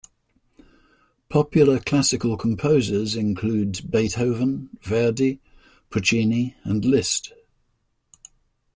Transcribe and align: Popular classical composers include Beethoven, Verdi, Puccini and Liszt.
Popular 1.29 1.77
classical 1.77 2.35
composers 2.35 3.15
include 3.15 3.91
Beethoven, 3.91 4.71
Verdi, 4.81 5.39
Puccini 5.91 6.55
and 6.63 6.83
Liszt. 6.83 7.31